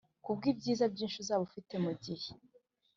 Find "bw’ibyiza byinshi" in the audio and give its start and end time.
0.37-1.17